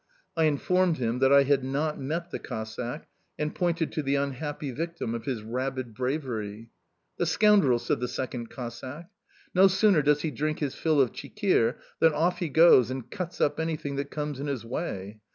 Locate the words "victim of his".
4.71-5.43